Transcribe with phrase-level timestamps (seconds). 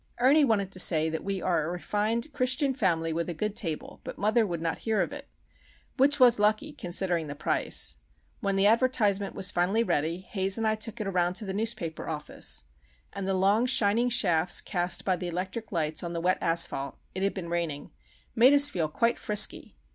[0.19, 4.01] Ernie wanted to say that we are a refined Christian family with a good table,
[4.03, 7.97] but mother would not hear of it;—which was lucky, considering the price!
[8.39, 12.09] When the advertisement was finally ready, Haze and I took it around to the newspaper
[12.09, 17.21] office;—and the long shining shafts cast by the electric lights on the wet asphalt (it
[17.21, 17.91] had been raining)
[18.33, 19.75] made us feel quite frisky.